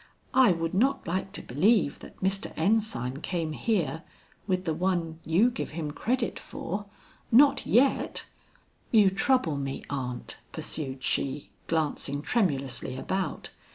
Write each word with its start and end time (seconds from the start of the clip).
"I 0.33 0.51
would 0.51 0.73
not 0.73 1.05
like 1.07 1.31
to 1.33 1.43
believe 1.43 1.99
that 1.99 2.21
Mr. 2.23 2.51
Ensign 2.57 3.21
came 3.21 3.51
here 3.51 4.01
with 4.47 4.65
the 4.65 4.73
one 4.73 5.19
you 5.23 5.51
give 5.51 5.69
him 5.77 5.91
credit 5.91 6.39
for 6.39 6.87
not 7.31 7.67
yet. 7.67 8.25
You 8.89 9.11
trouble 9.11 9.57
me, 9.57 9.83
aunt," 9.91 10.37
pursued 10.51 11.03
she, 11.03 11.51
glancing 11.67 12.23
tremulously 12.23 12.97
about. 12.97 13.51